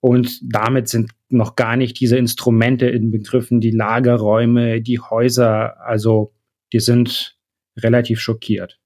Und 0.00 0.40
damit 0.42 0.88
sind 0.88 1.10
noch 1.28 1.56
gar 1.56 1.76
nicht 1.76 1.98
diese 2.00 2.16
Instrumente 2.16 2.86
in 2.86 3.10
Begriffen, 3.10 3.60
die 3.60 3.70
Lagerräume, 3.70 4.80
die 4.80 5.00
Häuser. 5.00 5.80
Also 5.80 6.32
die 6.72 6.80
sind 6.80 7.36
relativ 7.76 8.20
schockiert. 8.20 8.78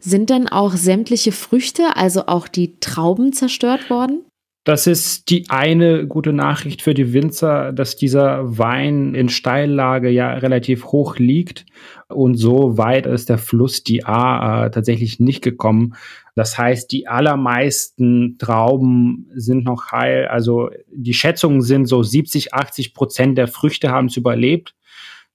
Sind 0.00 0.30
denn 0.30 0.48
auch 0.48 0.74
sämtliche 0.74 1.32
Früchte, 1.32 1.96
also 1.96 2.26
auch 2.26 2.48
die 2.48 2.78
Trauben 2.80 3.32
zerstört 3.32 3.90
worden? 3.90 4.27
Das 4.68 4.86
ist 4.86 5.30
die 5.30 5.48
eine 5.48 6.06
gute 6.06 6.34
Nachricht 6.34 6.82
für 6.82 6.92
die 6.92 7.14
Winzer, 7.14 7.72
dass 7.72 7.96
dieser 7.96 8.58
Wein 8.58 9.14
in 9.14 9.30
Steillage 9.30 10.10
ja 10.10 10.34
relativ 10.34 10.84
hoch 10.84 11.16
liegt 11.16 11.64
und 12.08 12.34
so 12.34 12.76
weit 12.76 13.06
ist 13.06 13.30
der 13.30 13.38
Fluss 13.38 13.82
die 13.82 14.04
A 14.04 14.66
äh, 14.66 14.70
tatsächlich 14.70 15.20
nicht 15.20 15.40
gekommen. 15.42 15.94
Das 16.34 16.58
heißt, 16.58 16.92
die 16.92 17.08
allermeisten 17.08 18.36
Trauben 18.38 19.30
sind 19.34 19.64
noch 19.64 19.90
heil. 19.90 20.28
Also 20.28 20.68
die 20.92 21.14
Schätzungen 21.14 21.62
sind 21.62 21.86
so 21.86 22.02
70, 22.02 22.52
80 22.52 22.92
Prozent 22.92 23.38
der 23.38 23.48
Früchte 23.48 23.90
haben 23.90 24.08
es 24.08 24.18
überlebt. 24.18 24.74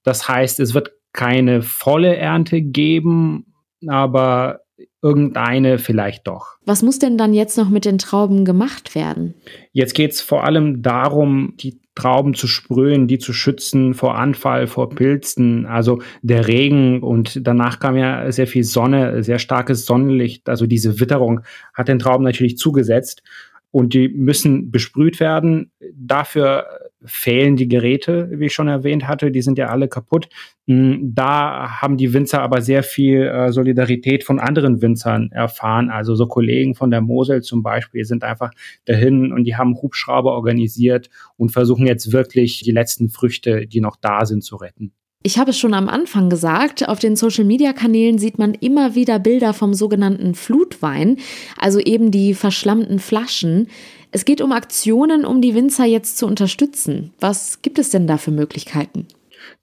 Das 0.03 0.27
heißt, 0.29 0.59
es 0.59 0.75
wird 0.75 0.91
keine 1.11 1.63
volle 1.63 2.15
Ernte 2.15 2.61
geben, 2.61 3.55
aber 3.87 4.62
irgendeine 5.01 5.77
vielleicht 5.77 6.27
doch. 6.27 6.57
Was 6.65 6.81
muss 6.81 6.99
denn 6.99 7.17
dann 7.17 7.33
jetzt 7.33 7.57
noch 7.57 7.69
mit 7.69 7.85
den 7.85 7.97
Trauben 7.97 8.45
gemacht 8.45 8.95
werden? 8.95 9.35
Jetzt 9.71 9.93
geht 9.93 10.11
es 10.11 10.21
vor 10.21 10.43
allem 10.43 10.81
darum, 10.81 11.53
die 11.57 11.79
Trauben 11.95 12.33
zu 12.33 12.47
sprühen, 12.47 13.07
die 13.07 13.19
zu 13.19 13.33
schützen 13.33 13.93
vor 13.93 14.15
Anfall, 14.15 14.65
vor 14.65 14.89
Pilzen, 14.89 15.67
also 15.67 16.01
der 16.23 16.47
Regen 16.47 17.03
und 17.03 17.45
danach 17.45 17.79
kam 17.79 17.97
ja 17.97 18.31
sehr 18.31 18.47
viel 18.47 18.63
Sonne, 18.63 19.23
sehr 19.23 19.37
starkes 19.37 19.85
Sonnenlicht, 19.85 20.49
also 20.49 20.65
diese 20.65 20.99
Witterung 20.99 21.41
hat 21.73 21.87
den 21.89 21.99
Trauben 21.99 22.23
natürlich 22.23 22.57
zugesetzt 22.57 23.21
und 23.69 23.93
die 23.93 24.09
müssen 24.09 24.71
besprüht 24.71 25.19
werden. 25.19 25.71
Dafür 25.95 26.65
fehlen 27.05 27.55
die 27.55 27.67
Geräte, 27.67 28.29
wie 28.31 28.45
ich 28.45 28.53
schon 28.53 28.67
erwähnt 28.67 29.07
hatte, 29.07 29.31
die 29.31 29.41
sind 29.41 29.57
ja 29.57 29.67
alle 29.67 29.87
kaputt. 29.87 30.29
Hm, 30.67 31.11
da 31.13 31.81
haben 31.81 31.97
die 31.97 32.13
Winzer 32.13 32.41
aber 32.41 32.61
sehr 32.61 32.83
viel 32.83 33.23
äh, 33.23 33.51
Solidarität 33.51 34.23
von 34.23 34.39
anderen 34.39 34.81
Winzern 34.81 35.29
erfahren. 35.31 35.89
Also 35.89 36.15
so 36.15 36.27
Kollegen 36.27 36.75
von 36.75 36.91
der 36.91 37.01
Mosel 37.01 37.41
zum 37.41 37.63
Beispiel 37.63 38.05
sind 38.05 38.23
einfach 38.23 38.51
dahin 38.85 39.31
und 39.33 39.43
die 39.43 39.55
haben 39.55 39.81
Hubschrauber 39.81 40.31
organisiert 40.33 41.09
und 41.37 41.49
versuchen 41.49 41.87
jetzt 41.87 42.13
wirklich 42.13 42.61
die 42.61 42.71
letzten 42.71 43.09
Früchte, 43.09 43.67
die 43.67 43.81
noch 43.81 43.97
da 43.97 44.25
sind, 44.25 44.43
zu 44.43 44.55
retten. 44.55 44.93
Ich 45.25 45.37
habe 45.37 45.51
es 45.51 45.57
schon 45.57 45.73
am 45.73 45.87
Anfang 45.87 46.29
gesagt, 46.29 46.87
auf 46.89 46.99
den 46.99 47.15
Social-Media-Kanälen 47.15 48.17
sieht 48.17 48.37
man 48.37 48.53
immer 48.53 48.93
wieder 48.93 49.19
Bilder 49.19 49.53
vom 49.53 49.73
sogenannten 49.73 50.35
Flutwein, 50.35 51.15
also 51.57 51.79
eben 51.79 52.11
die 52.11 52.33
verschlammten 52.33 52.99
Flaschen. 52.99 53.69
Es 54.15 54.25
geht 54.25 54.41
um 54.41 54.51
Aktionen, 54.51 55.25
um 55.25 55.41
die 55.41 55.55
Winzer 55.55 55.85
jetzt 55.85 56.19
zu 56.19 56.27
unterstützen. 56.27 57.13
Was 57.19 57.63
gibt 57.63 57.79
es 57.79 57.89
denn 57.89 58.05
da 58.05 58.17
für 58.17 58.29
Möglichkeiten? 58.29 59.07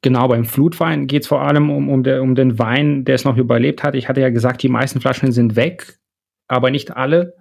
Genau, 0.02 0.26
beim 0.26 0.44
Flutwein 0.44 1.06
geht 1.06 1.22
es 1.22 1.28
vor 1.28 1.42
allem 1.42 1.70
um, 1.70 1.88
um, 1.88 2.02
der, 2.02 2.20
um 2.20 2.34
den 2.34 2.58
Wein, 2.58 3.04
der 3.04 3.14
es 3.14 3.24
noch 3.24 3.36
überlebt 3.36 3.84
hat. 3.84 3.94
Ich 3.94 4.08
hatte 4.08 4.20
ja 4.20 4.28
gesagt, 4.30 4.64
die 4.64 4.68
meisten 4.68 5.00
Flaschen 5.00 5.30
sind 5.30 5.54
weg, 5.54 6.00
aber 6.48 6.72
nicht 6.72 6.96
alle. 6.96 7.34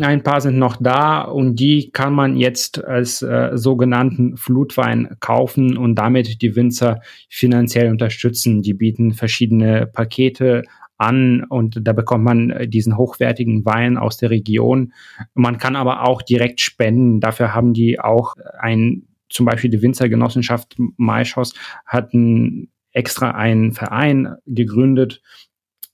Ein 0.00 0.22
paar 0.22 0.40
sind 0.40 0.58
noch 0.58 0.76
da 0.80 1.22
und 1.22 1.56
die 1.56 1.90
kann 1.90 2.14
man 2.14 2.36
jetzt 2.36 2.82
als 2.84 3.20
äh, 3.22 3.50
sogenannten 3.54 4.36
Flutwein 4.36 5.16
kaufen 5.18 5.76
und 5.76 5.96
damit 5.96 6.40
die 6.40 6.54
Winzer 6.54 7.00
finanziell 7.28 7.90
unterstützen. 7.90 8.62
Die 8.62 8.74
bieten 8.74 9.12
verschiedene 9.12 9.86
Pakete 9.86 10.62
an 11.02 11.44
und 11.44 11.80
da 11.82 11.92
bekommt 11.92 12.24
man 12.24 12.50
äh, 12.50 12.68
diesen 12.68 12.96
hochwertigen 12.96 13.64
Wein 13.64 13.96
aus 13.96 14.16
der 14.16 14.30
Region. 14.30 14.92
Man 15.34 15.58
kann 15.58 15.76
aber 15.76 16.06
auch 16.06 16.22
direkt 16.22 16.60
spenden. 16.60 17.20
Dafür 17.20 17.54
haben 17.54 17.72
die 17.72 18.00
auch 18.00 18.34
ein, 18.58 19.02
zum 19.28 19.46
Beispiel 19.46 19.70
die 19.70 19.82
Winzergenossenschaft 19.82 20.76
Maischoss 20.96 21.54
hat 21.86 22.14
ein, 22.14 22.68
extra 22.92 23.30
einen 23.30 23.72
Verein 23.72 24.36
gegründet, 24.46 25.22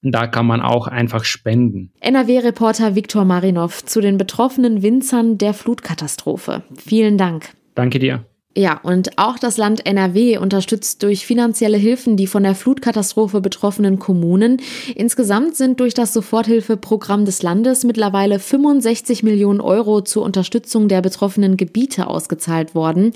da 0.02 0.26
kann 0.26 0.46
man 0.46 0.60
auch 0.60 0.86
einfach 0.86 1.24
spenden. 1.24 1.92
NRW-Reporter 2.00 2.94
Viktor 2.94 3.24
Marinov 3.24 3.84
zu 3.84 4.00
den 4.00 4.16
betroffenen 4.16 4.82
Winzern 4.82 5.38
der 5.38 5.54
Flutkatastrophe. 5.54 6.62
Vielen 6.76 7.18
Dank. 7.18 7.50
Danke 7.74 7.98
dir. 7.98 8.27
Ja, 8.56 8.80
und 8.82 9.18
auch 9.18 9.38
das 9.38 9.56
Land 9.56 9.86
NRW 9.86 10.38
unterstützt 10.38 11.02
durch 11.04 11.26
finanzielle 11.26 11.76
Hilfen 11.76 12.16
die 12.16 12.26
von 12.26 12.42
der 12.42 12.56
Flutkatastrophe 12.56 13.40
betroffenen 13.40 14.00
Kommunen. 14.00 14.60
Insgesamt 14.96 15.54
sind 15.54 15.78
durch 15.78 15.94
das 15.94 16.12
Soforthilfeprogramm 16.12 17.24
des 17.24 17.42
Landes 17.42 17.84
mittlerweile 17.84 18.40
65 18.40 19.22
Millionen 19.22 19.60
Euro 19.60 20.00
zur 20.00 20.24
Unterstützung 20.24 20.88
der 20.88 21.02
betroffenen 21.02 21.56
Gebiete 21.56 22.08
ausgezahlt 22.08 22.74
worden. 22.74 23.12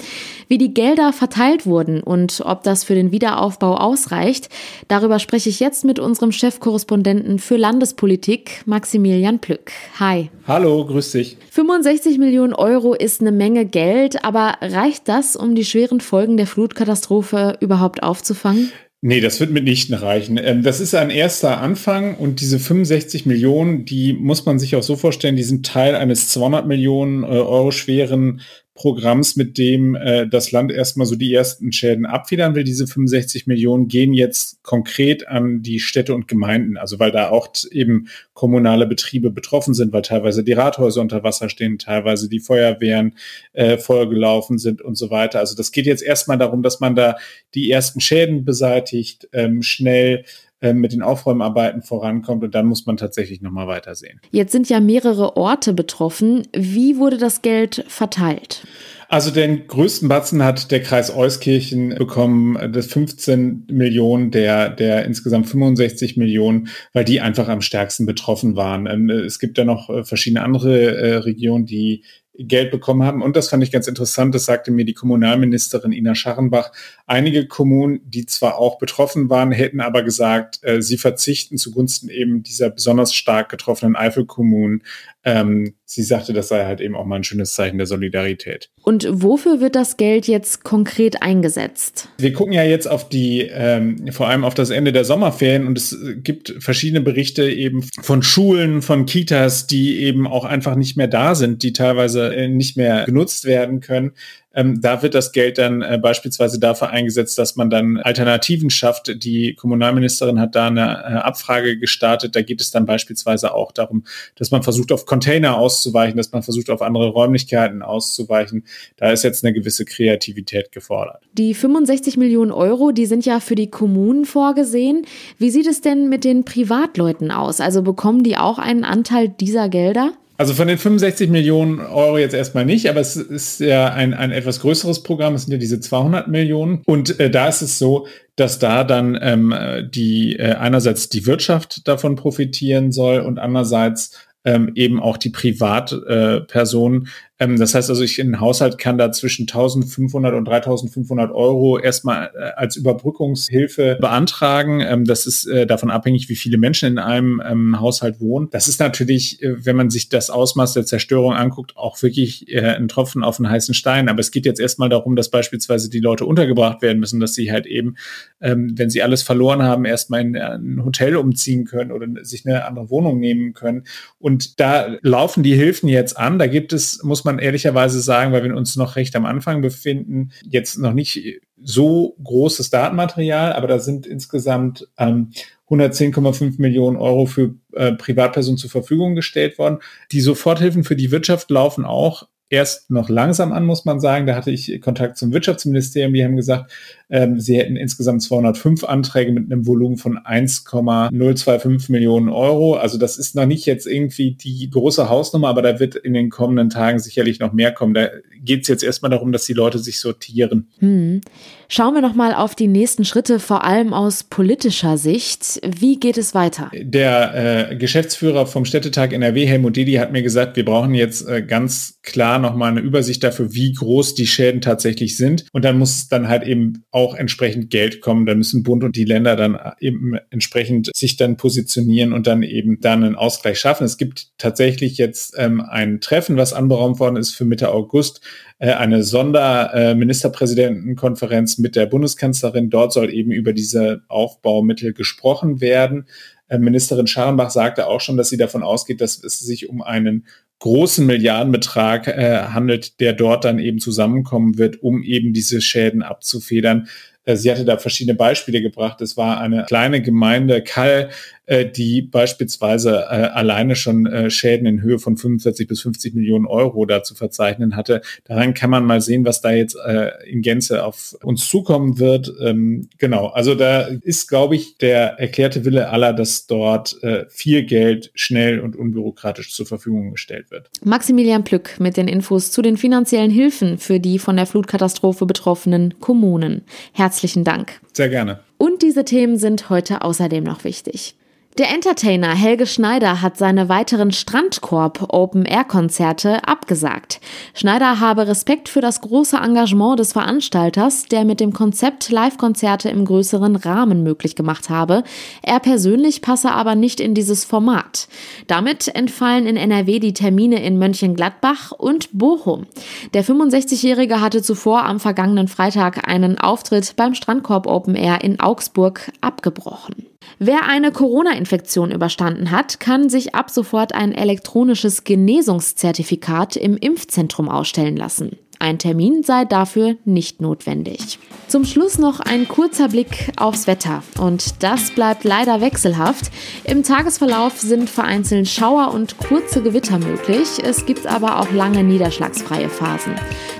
Wie 0.47 0.59
die 0.59 0.75
Gelder 0.75 1.13
verteilt 1.13 1.67
wurden 1.67 2.03
und 2.03 2.43
ob 2.45 2.63
das 2.63 2.85
für 2.85 2.95
den 2.95 3.11
Wiederaufbau 3.11 3.75
ausreicht, 3.79 4.49
darüber 4.87 5.19
spreche 5.19 5.49
ich 5.49 5.59
jetzt 5.61 5.85
mit 5.85 5.99
unserem 5.99 6.31
Chefkorrespondenten 6.31 7.39
für 7.39 7.57
Landespolitik, 7.57 8.63
Maximilian 8.67 9.41
Plück. 9.41 9.73
Hi. 9.99 10.31
Hallo, 10.47 10.85
grüß 10.85 11.13
dich. 11.13 11.37
65 11.53 12.19
Millionen 12.19 12.53
Euro 12.53 12.95
ist 12.95 13.21
eine 13.21 13.31
Menge 13.31 13.65
Geld, 13.65 14.25
aber 14.25 14.55
reicht 14.61 15.09
das, 15.09 15.22
um 15.37 15.55
die 15.55 15.65
schweren 15.65 16.01
Folgen 16.01 16.37
der 16.37 16.47
Flutkatastrophe 16.47 17.57
überhaupt 17.61 18.03
aufzufangen? 18.03 18.73
Nee, 19.05 19.21
das 19.21 19.41
wird 19.41 19.51
mitnichten 19.51 19.97
reichen. 19.97 20.39
Ähm, 20.43 20.63
das 20.63 20.79
ist 20.79 20.95
ein 20.95 21.11
erster 21.11 21.61
Anfang 21.61 22.15
und 22.15 22.41
diese 22.41 22.61
65 22.61 23.27
Millionen, 23.27 23.85
die 23.85 24.13
muss 24.13 24.47
man 24.47 24.61
sich 24.61 24.77
auch 24.77 24.83
so 24.85 24.95
vorstellen, 24.95 25.35
die 25.35 25.43
sind 25.43 25.67
Teil 25.67 25.97
eines 25.97 26.29
200 26.29 26.69
Millionen 26.69 27.25
äh, 27.25 27.27
Euro 27.27 27.73
schweren 27.73 28.43
Programms, 28.75 29.37
mit 29.37 29.59
dem 29.59 29.95
äh, 29.95 30.27
das 30.27 30.51
Land 30.51 30.73
erstmal 30.73 31.07
so 31.07 31.15
die 31.15 31.33
ersten 31.33 31.73
Schäden 31.73 32.07
abfedern 32.07 32.55
will. 32.55 32.65
Diese 32.65 32.87
65 32.87 33.47
Millionen 33.47 33.87
gehen 33.87 34.15
jetzt 34.15 34.63
konkret 34.63 35.29
an 35.29 35.63
die 35.63 35.79
Städte 35.79 36.15
und 36.15 36.27
Gemeinden, 36.27 36.79
also 36.79 36.99
weil 36.99 37.11
da 37.11 37.29
auch 37.29 37.49
eben 37.71 38.09
kommunale 38.33 38.87
Betriebe 38.87 39.31
betroffen 39.31 39.75
sind, 39.75 39.93
weil 39.93 40.03
teilweise 40.03 40.43
die 40.43 40.55
Rathäuser 40.55 41.03
unter 41.03 41.23
Wasser 41.23 41.51
stehen, 41.51 41.79
teilweise 41.79 42.31
die 42.31 42.41
Feuerwehren 42.41 43.15
äh, 43.53 43.77
vollgelaufen 43.77 44.57
sind 44.57 44.81
und 44.81 44.97
so 44.97 45.11
weiter. 45.11 45.41
Also 45.41 45.55
das 45.55 45.71
geht 45.71 45.85
jetzt 45.85 46.03
erstmal 46.03 46.39
darum, 46.39 46.63
dass 46.63 46.81
man 46.81 46.97
da 46.97 47.17
die 47.55 47.71
ersten 47.71 48.01
Schäden 48.01 48.47
beseitigt, 48.47 49.29
ähm, 49.35 49.63
schnell 49.63 50.25
äh, 50.63 50.73
mit 50.73 50.93
den 50.93 51.03
Aufräumarbeiten 51.03 51.83
vorankommt 51.83 52.45
und 52.45 52.55
dann 52.55 52.67
muss 52.67 52.87
man 52.87 52.97
tatsächlich 52.97 53.43
nochmal 53.43 53.67
weitersehen. 53.67 54.21
Jetzt 54.31 54.53
sind 54.53 54.69
ja 54.69 54.81
mehrere 54.81 55.37
Orte 55.37 55.73
betroffen. 55.73 56.47
Wie 56.57 56.97
wurde 56.97 57.19
das 57.19 57.43
Geld 57.43 57.85
verteilt? 57.89 58.65
Also 59.13 59.31
den 59.31 59.67
größten 59.67 60.09
Batzen 60.09 60.43
hat 60.43 60.71
der 60.71 60.81
Kreis 60.81 61.15
Euskirchen 61.15 61.91
bekommen, 61.97 62.73
das 62.73 62.87
15 62.87 63.67
Millionen 63.71 64.31
der, 64.31 64.71
der 64.71 65.05
insgesamt 65.05 65.49
65 65.49 66.17
Millionen, 66.17 66.69
weil 66.95 67.05
die 67.05 67.21
einfach 67.21 67.49
am 67.49 67.61
stärksten 67.61 68.07
betroffen 68.07 68.57
waren. 68.57 68.87
Ähm, 68.87 69.11
es 69.11 69.39
gibt 69.39 69.59
ja 69.59 69.67
noch 69.67 69.91
äh, 69.91 70.05
verschiedene 70.05 70.43
andere 70.43 70.97
äh, 70.97 71.17
Regionen, 71.17 71.67
die 71.67 72.05
Geld 72.39 72.71
bekommen 72.71 73.03
haben. 73.03 73.23
Und 73.23 73.37
das 73.37 73.51
fand 73.51 73.63
ich 73.63 73.71
ganz 73.71 73.87
interessant, 73.89 74.35
das 74.35 74.47
sagte 74.47 74.71
mir 74.71 74.87
die 74.87 74.95
Kommunalministerin 74.95 75.93
Ina 75.93 76.15
Scharrenbach. 76.15 76.73
Einige 77.07 77.47
Kommunen, 77.47 78.01
die 78.05 78.25
zwar 78.25 78.57
auch 78.57 78.79
betroffen 78.79 79.29
waren, 79.29 79.53
hätten 79.53 79.81
aber 79.81 80.03
gesagt, 80.03 80.59
äh, 80.63 80.81
sie 80.81 80.97
verzichten 80.97 81.59
zugunsten 81.59 82.09
eben 82.09 82.43
dieser 82.43 82.71
besonders 82.71 83.13
stark 83.13 83.51
getroffenen 83.51 83.97
Eifelkommunen 83.97 84.83
ähm, 85.25 85.75
sie 85.85 86.03
sagte, 86.03 86.33
das 86.33 86.49
sei 86.49 86.65
halt 86.65 86.81
eben 86.81 86.97
auch 86.97 87.05
mal 87.05 87.17
ein 87.17 87.25
schönes 87.25 87.55
Zeichen 87.55 87.79
der 87.79 87.87
Solidarität. 87.87 88.71
Und 88.83 89.07
wofür 89.11 89.61
wird 89.61 89.77
das 89.77 89.97
Geld 89.97 90.27
jetzt 90.27 90.65
konkret 90.65 91.23
eingesetzt? 91.23 92.09
Wir 92.19 92.33
gucken 92.33 92.53
ja 92.53 92.65
jetzt 92.65 92.89
auf 92.89 93.09
die, 93.09 93.43
ähm, 93.43 94.11
vor 94.11 94.29
allem 94.29 94.45
auf 94.45 94.55
das 94.55 94.71
Ende 94.71 94.93
der 94.93 95.05
Sommerferien 95.05 95.67
und 95.67 95.79
es 95.79 95.97
gibt 96.17 96.55
verschiedene 96.59 97.01
Berichte 97.01 97.49
eben 97.49 97.83
von 98.01 98.23
Schulen, 98.23 98.83
von 98.83 99.07
Kitas, 99.07 99.67
die 99.67 100.01
eben 100.01 100.27
auch 100.27 100.45
einfach 100.45 100.75
nicht 100.75 100.97
mehr 100.97 101.09
da 101.09 101.35
sind, 101.35 101.63
die 101.63 101.73
teilweise 101.73 102.35
äh, 102.35 102.49
nicht 102.49 102.77
mehr 102.77 103.05
genutzt 103.05 103.45
werden 103.45 103.81
können. 103.81 104.13
Ähm, 104.55 104.81
da 104.81 105.03
wird 105.03 105.15
das 105.15 105.33
Geld 105.33 105.59
dann 105.59 105.83
äh, 105.83 105.99
beispielsweise 106.01 106.61
dafür 106.61 106.91
eingesetzt, 106.91 107.39
dass 107.39 107.57
man 107.57 107.71
dann 107.71 107.99
Alternativen 107.99 108.71
schafft. 108.71 109.23
Die 109.23 109.55
Kommunalministerin 109.55 110.41
hat 110.41 110.55
da 110.55 110.67
eine 110.67 110.81
äh, 110.81 111.15
Abfrage 111.19 111.79
gestartet. 111.79 112.37
Da 112.37 112.43
geht 112.43 112.61
es 112.61 112.71
dann 112.71 112.87
beispielsweise 112.87 113.55
auch 113.55 113.73
darum, 113.73 114.05
dass 114.37 114.51
man 114.51 114.63
versucht, 114.63 114.93
auf 114.93 115.07
Container 115.07 115.57
auszuweichen, 115.57 116.17
dass 116.17 116.33
man 116.33 116.43
versucht, 116.43 116.71
auf 116.71 116.83
andere 116.83 117.09
Räumlichkeiten 117.09 117.83
auszuweichen. 117.83 118.65
Da 118.97 119.11
ist 119.11 119.25
jetzt 119.25 119.45
eine 119.45 119.53
gewisse 119.53 119.85
Kreativität 119.85 120.73
gefordert. 120.73 121.23
Die 121.33 121.55
65 121.55 122.17
Millionen 122.17 122.53
Euro, 122.53 122.93
die 122.93 123.07
sind 123.07 123.25
ja 123.25 123.41
für 123.41 123.55
die 123.55 123.71
Kommunen 123.71 124.25
vorgesehen. 124.25 125.07
Wie 125.39 125.51
sieht 125.51 125.67
es 125.67 125.81
denn 125.81 126.09
mit 126.09 126.25
den 126.25 126.45
Privatleuten 126.45 127.31
aus? 127.31 127.61
Also 127.61 127.83
bekommen 127.83 128.23
die 128.23 128.37
auch 128.37 128.59
einen 128.59 128.85
Anteil 128.85 129.29
dieser 129.29 129.69
Gelder? 129.69 130.13
Also 130.43 130.55
von 130.55 130.67
den 130.67 130.77
65 130.77 131.31
Millionen 131.31 131.79
Euro 131.79 132.19
jetzt 132.19 132.35
erstmal 132.35 132.65
nicht, 132.65 132.91
aber 132.91 132.99
es 132.99 133.15
ist 133.15 133.61
ja 133.61 133.93
ein, 133.93 134.13
ein 134.13 134.33
etwas 134.33 134.59
größeres 134.59 135.05
Programm. 135.05 135.37
Es 135.37 135.43
sind 135.43 135.53
ja 135.53 135.59
diese 135.59 135.79
200 135.79 136.27
Millionen. 136.27 136.83
Und 136.85 137.21
äh, 137.21 137.31
da 137.31 137.47
ist 137.47 137.63
es 137.63 137.79
so, 137.79 138.09
dass 138.35 138.59
da 138.59 138.83
dann 138.83 139.17
ähm, 139.23 139.55
die 139.95 140.35
äh, 140.35 140.55
einerseits 140.55 141.09
die 141.09 141.27
Wirtschaft 141.27 141.87
davon 141.87 142.17
profitieren 142.17 142.91
soll 142.91 143.21
und 143.21 143.39
andererseits 143.39 144.19
ähm, 144.45 144.73
eben 144.75 145.01
auch 145.01 145.17
die 145.17 145.31
Privatpersonen, 145.31 147.07
das 147.47 147.75
heißt 147.75 147.91
also, 147.91 148.03
ich 148.03 148.19
in 148.19 148.41
Haushalt 148.41 148.79
kann 148.79 148.99
da 148.99 149.13
zwischen 149.13 149.43
1500 149.43 150.35
und 150.35 150.47
3500 150.47 151.31
Euro 151.33 151.79
erstmal 151.79 152.31
äh, 152.35 152.51
als 152.57 152.77
Überbrückungshilfe 152.77 153.99
beantragen. 154.01 154.81
Ähm, 154.81 155.05
das 155.05 155.27
ist 155.27 155.47
äh, 155.47 155.67
davon 155.67 155.91
abhängig, 155.91 156.29
wie 156.29 156.37
viele 156.37 156.59
Menschen 156.59 156.89
in 156.93 156.99
einem 156.99 157.43
ähm, 157.45 157.81
Haushalt 157.81 158.21
wohnen. 158.21 158.49
Das 158.51 158.69
ist 158.69 158.81
natürlich, 158.81 159.43
äh, 159.43 159.65
wenn 159.65 159.77
man 159.77 159.91
sich 159.91 160.09
das 160.09 160.31
Ausmaß 160.31 160.75
der 160.75 160.85
Zerstörung 160.85 161.35
anguckt, 161.35 161.77
auch 161.77 162.01
wirklich 162.03 162.47
ein 162.53 162.89
Tropfen 162.89 163.23
auf 163.23 163.39
einen 163.39 163.51
heißen 163.51 163.75
Stein. 163.75 164.09
Aber 164.09 164.21
es 164.21 164.31
geht 164.31 164.47
jetzt 164.47 164.61
erstmal 164.61 164.89
darum, 164.89 165.17
dass 165.17 165.31
beispielsweise 165.31 165.89
die 165.91 166.01
Leute 166.01 166.25
untergebracht 166.25 166.83
werden 166.83 166.99
müssen, 166.99 167.21
dass 167.21 167.35
sie 167.35 167.51
halt 167.51 167.67
eben, 167.67 167.97
ähm, 168.41 168.73
wenn 168.77 168.91
sie 168.91 169.03
alles 169.03 169.23
verloren 169.23 169.63
haben, 169.63 169.85
erstmal 169.85 170.21
in 170.21 170.37
ein 170.37 170.85
Hotel 170.85 171.17
umziehen 171.17 171.65
können 171.65 171.93
oder 171.93 172.07
sich 172.25 172.47
eine 172.47 172.65
andere 172.65 172.91
Wohnung 172.91 173.21
nehmen 173.21 173.55
können. 173.55 173.85
Und 174.19 174.61
da 174.61 174.97
laufen 175.03 175.43
die 175.43 175.55
Hilfen 175.55 175.89
jetzt 175.89 176.17
an. 176.19 176.39
Da 176.39 176.47
gibt 176.47 176.73
es, 176.73 177.03
muss 177.03 177.25
man 177.25 177.32
man 177.35 177.45
ehrlicherweise 177.45 178.01
sagen, 178.01 178.33
weil 178.33 178.45
wir 178.45 178.57
uns 178.57 178.77
noch 178.77 178.97
recht 178.97 179.17
am 179.17 179.27
Anfang 179.27 179.63
befinden, 179.63 180.31
jetzt 180.45 180.79
noch 180.79 180.93
nicht 180.93 181.41
so 181.63 182.17
großes 182.23 182.71
Datenmaterial, 182.71 183.53
aber 183.53 183.67
da 183.67 183.79
sind 183.79 184.07
insgesamt 184.07 184.89
ähm, 184.99 185.31
110,5 185.69 186.61
Millionen 186.61 186.97
Euro 186.97 187.27
für 187.27 187.55
äh, 187.73 187.93
Privatpersonen 187.93 188.59
zur 188.59 188.71
Verfügung 188.71 189.15
gestellt 189.15 189.59
worden. 189.59 189.79
Die 190.11 190.21
Soforthilfen 190.21 190.85
für 190.85 190.97
die 190.97 191.11
Wirtschaft 191.11 191.51
laufen 191.51 191.85
auch 191.85 192.29
erst 192.53 192.91
noch 192.91 193.09
langsam 193.09 193.51
an, 193.51 193.65
muss 193.65 193.87
man 193.87 193.99
sagen. 193.99 194.27
Da 194.27 194.37
hatte 194.37 194.51
ich 194.51 194.81
Kontakt 194.83 195.17
zum 195.17 195.33
Wirtschaftsministerium, 195.33 196.13
die 196.13 196.23
haben 196.23 196.37
gesagt, 196.37 196.71
ähm, 197.09 197.41
sie 197.41 197.57
hätten 197.57 197.77
insgesamt 197.77 198.23
205 198.23 198.85
Anträge 198.85 199.33
mit 199.33 199.51
einem 199.51 199.67
Volumen 199.67 199.97
von 199.97 200.19
1,025 200.19 201.89
Millionen 201.89 202.29
Euro. 202.29 202.75
Also 202.75 202.99
das 202.99 203.17
ist 203.17 203.35
noch 203.35 203.47
nicht 203.47 203.65
jetzt 203.65 203.87
irgendwie 203.87 204.33
die 204.33 204.69
große 204.71 205.09
Hausnummer, 205.09 205.49
aber 205.49 205.63
da 205.63 205.81
wird 205.81 205.95
in 205.95 206.13
den 206.13 206.29
kommenden 206.29 206.69
Tagen 206.69 206.99
sicherlich 206.99 207.41
noch 207.41 207.55
mehr 207.55 207.73
kommen. 207.73 207.95
Da 207.95 208.09
geht 208.43 208.63
es 208.63 208.69
jetzt 208.69 208.85
erstmal 208.85 209.11
darum, 209.11 209.33
dass 209.33 209.47
die 209.47 209.55
Leute 209.55 209.79
sich 209.79 209.99
sortieren. 209.99 210.69
Hm. 210.79 211.23
Schauen 211.69 211.95
wir 211.95 212.03
noch 212.03 212.15
mal 212.15 212.35
auf 212.35 212.55
die 212.55 212.67
nächsten 212.67 213.07
Schritte, 213.07 213.41
vor 213.41 213.65
allem 213.65 213.95
aus 213.95 214.25
politischer 214.25 214.99
Sicht. 214.99 215.59
Wie 215.65 215.99
geht 215.99 216.19
es 216.19 216.35
weiter? 216.35 216.71
Der 216.75 217.71
äh, 217.71 217.77
Geschäftsführer 217.77 218.47
vom 218.47 218.67
Städtetag 218.67 219.15
NRW, 219.15 219.47
Helmut 219.47 219.77
Didi, 219.77 219.95
hat 219.95 220.13
mir 220.13 220.23
gesagt, 220.23 220.57
wir 220.57 220.67
brauchen 220.67 220.93
jetzt 220.93 221.27
äh, 221.27 221.41
ganz 221.41 221.99
klar 222.03 222.39
noch 222.43 222.55
mal 222.55 222.69
eine 222.69 222.81
Übersicht 222.81 223.25
dafür, 223.25 223.55
wie 223.55 223.73
groß 223.73 224.15
die 224.15 224.27
Schäden 224.27 224.61
tatsächlich 224.61 225.17
sind. 225.17 225.47
Und 225.53 225.65
dann 225.65 225.79
muss 225.79 226.09
dann 226.09 226.29
halt 226.29 226.43
eben 226.43 226.85
auch 226.91 227.15
entsprechend 227.15 227.71
Geld 227.71 228.01
kommen. 228.01 228.27
Dann 228.27 228.39
müssen 228.39 228.63
Bund 228.63 228.85
und 228.85 228.97
die 228.97 229.05
Länder 229.05 229.37
dann 229.37 229.59
eben 229.81 230.15
entsprechend 230.31 230.91
sich 230.95 231.17
dann 231.17 231.37
positionieren 231.37 232.13
und 232.13 232.27
dann 232.27 232.43
eben 232.43 232.81
dann 232.81 233.05
einen 233.05 233.17
Ausgleich 233.17 233.59
schaffen. 233.59 233.85
Es 233.85 233.97
gibt 233.97 234.29
tatsächlich 234.37 234.99
jetzt 234.99 235.35
ähm, 235.39 235.61
ein 235.61 236.01
Treffen, 236.01 236.37
was 236.37 236.53
anberaumt 236.53 237.01
worden 237.01 237.17
ist 237.17 237.35
für 237.35 237.47
Mitte 237.47 237.71
August 237.71 238.21
äh, 238.59 238.73
eine 238.73 239.03
Sonderministerpräsidentenkonferenz 239.03 241.59
mit 241.59 241.75
der 241.75 241.87
Bundeskanzlerin. 241.87 242.71
Dort 242.71 242.93
soll 242.93 243.13
eben 243.13 243.33
über 243.33 243.53
diese 243.53 244.03
Aufbaumittel 244.09 244.93
gesprochen 244.93 245.61
werden. 245.61 246.07
Äh, 246.49 246.59
Ministerin 246.59 247.07
Scharrenbach 247.07 247.51
sagte 247.51 247.87
auch 247.89 248.01
schon, 248.01 248.17
dass 248.17 248.29
sie 248.29 248.37
davon 248.37 248.63
ausgeht, 248.63 249.01
dass 249.01 249.23
es 249.25 249.41
sich 249.41 249.69
um 249.69 249.83
einen 249.83 250.27
großen 250.63 251.05
Milliardenbetrag 251.05 252.07
äh, 252.07 252.39
handelt, 252.53 253.01
der 253.01 253.15
dort 253.15 253.45
dann 253.45 253.59
eben 253.59 253.81
zusammenkommen 253.81 254.59
wird, 254.59 254.81
um 254.81 255.03
eben 255.03 255.33
diese 255.33 255.61
Schäden 255.61 256.05
abzufedern. 256.05 256.87
Äh, 257.25 257.35
sie 257.35 257.51
hatte 257.51 257.65
da 257.65 257.79
verschiedene 257.79 258.17
Beispiele 258.17 258.63
gebracht. 258.63 259.01
Es 259.01 259.17
war 259.17 259.41
eine 259.41 259.65
kleine 259.65 260.03
Gemeinde, 260.03 260.63
Kall, 260.63 261.11
äh, 261.47 261.67
die 261.67 262.03
beispielsweise 262.03 263.07
äh, 263.11 263.29
alleine 263.33 263.77
schon 263.77 264.07
äh, 264.07 264.31
Schäden 264.31 264.67
in 264.67 264.83
Höhe 264.83 264.99
von 264.99 265.17
45 265.17 265.67
bis 265.67 265.83
50 265.83 266.15
Millionen 266.15 266.47
Euro 266.47 266.87
da 266.87 267.03
zu 267.03 267.15
verzeichnen 267.15 267.77
hatte. 267.77 268.01
Daran 268.25 268.55
kann 268.55 268.71
man 268.71 268.85
mal 268.85 269.01
sehen, 269.01 269.25
was 269.25 269.41
da 269.41 269.51
jetzt 269.51 269.77
äh, 269.85 270.11
in 270.27 270.43
Gänze 270.43 270.85
auf 270.85 271.17
uns 271.23 271.49
zukommen 271.49 271.99
wird. 271.99 272.33
Ähm, 272.41 272.89
genau, 272.99 273.29
also 273.29 273.55
da 273.55 273.83
ist, 273.83 274.29
glaube 274.29 274.55
ich, 274.55 274.79
der 274.79 275.19
erklärte 275.19 275.65
Wille 275.65 275.91
aller, 275.91 276.13
dass 276.13 276.47
dort 276.47 277.03
äh, 277.03 277.25
viel 277.29 277.65
Geld 277.65 278.11
schnell 278.15 278.61
und 278.61 278.77
unbürokratisch 278.77 279.53
zur 279.53 279.67
Verfügung 279.67 280.13
gestellt 280.13 280.51
wird. 280.51 280.71
Maximilian 280.85 281.45
Plück 281.45 281.81
mit 281.81 281.97
den 281.97 282.09
Infos 282.09 282.53
zu 282.53 282.63
den 282.63 282.77
finanziellen 282.77 283.31
Hilfen 283.31 283.79
für 283.79 284.01
die 284.01 284.19
von 284.19 284.37
der 284.37 284.47
Flutkatastrophe 284.47 285.27
betroffenen 285.27 285.95
Kommunen. 286.01 286.63
Herzlichen 286.93 287.45
Dank. 287.45 287.81
Sehr 287.93 288.09
gerne. 288.09 288.41
Und 288.59 288.83
diese 288.83 289.05
Themen 289.05 289.39
sind 289.39 289.71
heute 289.71 290.03
außerdem 290.03 290.45
noch 290.45 290.63
wichtig. 290.65 291.17
Der 291.59 291.69
Entertainer 291.69 292.35
Helge 292.35 292.67
Schneider 292.67 293.21
hat 293.21 293.37
seine 293.37 293.69
weiteren 293.69 294.11
Strandkorb 294.11 295.13
Open-Air-Konzerte 295.13 296.49
abgesagt. 296.49 297.21
Schneider 297.53 298.01
habe 298.01 298.27
Respekt 298.27 298.71
für 298.71 298.81
das 298.81 299.03
große 299.03 299.37
Engagement 299.37 299.99
des 299.99 300.15
Veranstalters, 300.15 301.05
der 301.11 301.27
mit 301.27 301.41
dem 301.41 301.53
Konzept 301.53 302.09
Live-Konzerte 302.09 302.89
im 302.89 303.05
größeren 303.05 303.57
Rahmen 303.57 304.03
möglich 304.03 304.35
gemacht 304.35 304.71
habe. 304.71 305.05
Er 305.43 305.61
persönlich 305.61 306.23
passe 306.23 306.53
aber 306.53 306.75
nicht 306.75 307.01
in 307.01 307.13
dieses 307.13 307.45
Format. 307.45 308.09
Damit 308.47 308.89
entfallen 308.89 309.47
in 309.47 309.59
NRW 309.59 309.99
die 309.99 310.15
Termine 310.15 310.65
in 310.65 310.79
Mönchengladbach 310.79 311.73
und 311.73 312.09
Bochum. 312.13 312.65
Der 313.13 313.27
65-Jährige 313.27 314.23
hatte 314.23 314.41
zuvor 314.41 314.87
am 314.87 315.01
vergangenen 315.01 315.49
Freitag 315.49 316.09
einen 316.09 316.39
Auftritt 316.39 316.97
beim 316.97 317.13
Strandkorb 317.13 317.67
Open 317.67 317.95
Air 317.95 318.25
in 318.25 318.41
Augsburg 318.41 319.13
abgebrochen. 319.21 320.12
Wer 320.39 320.69
eine 320.69 320.93
Corona-Infektion 320.93 321.91
überstanden 321.91 322.51
hat, 322.51 322.81
kann 322.81 323.09
sich 323.09 323.35
ab 323.35 323.51
sofort 323.51 323.95
ein 323.95 324.13
elektronisches 324.13 325.05
Genesungszertifikat 325.05 326.57
im 326.57 326.77
Impfzentrum 326.77 327.49
ausstellen 327.49 327.97
lassen. 327.97 328.39
Ein 328.63 328.79
Termin 328.79 329.25
sei 329.25 329.45
dafür 329.45 329.97
nicht 330.05 330.41
notwendig. 330.41 331.19
Zum 331.49 331.65
Schluss 331.65 331.99
noch 331.99 332.21
ein 332.21 332.47
kurzer 332.47 332.89
Blick 332.89 333.33
aufs 333.37 333.67
Wetter. 333.67 334.05
Und 334.21 334.63
das 334.63 334.93
bleibt 334.93 335.25
leider 335.25 335.61
wechselhaft. 335.61 336.31
Im 336.63 336.85
Tagesverlauf 336.85 337.59
sind 337.59 337.91
vereinzelt 337.91 338.49
Schauer 338.49 338.95
und 338.95 339.19
kurze 339.19 339.63
Gewitter 339.63 339.99
möglich. 339.99 340.49
Es 340.63 340.87
gibt 340.87 341.09
aber 341.09 341.41
auch 341.41 341.51
lange 341.51 341.83
niederschlagsfreie 341.83 342.69
Phasen. 342.69 343.17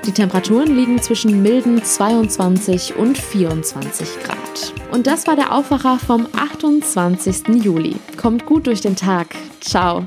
Die 0.07 0.13
Temperaturen 0.13 0.77
liegen 0.77 1.03
zwischen 1.03 1.43
milden 1.43 1.83
22 1.83 2.95
und 2.95 3.19
24 3.19 4.09
Grad. 4.23 4.42
Und 4.91 5.07
das 5.07 5.27
war 5.27 5.37
der 5.37 5.53
Aufwacher 5.53 5.99
vom 5.99 6.27
28. 6.37 7.63
Juli. 7.63 7.97
Kommt 8.21 8.47
gut 8.47 8.67
durch 8.67 8.81
den 8.81 8.97
Tag. 8.97 9.35
Ciao. 9.61 10.05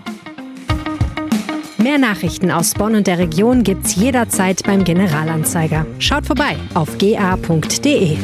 Mehr 1.78 1.98
Nachrichten 1.98 2.50
aus 2.52 2.74
Bonn 2.74 2.96
und 2.96 3.08
der 3.08 3.20
Region 3.20 3.64
gibt's 3.64 3.96
jederzeit 3.96 4.64
beim 4.64 4.84
Generalanzeiger. 4.84 5.86
Schaut 6.00 6.26
vorbei 6.26 6.58
auf 6.74 6.98
ga.de. 6.98 8.18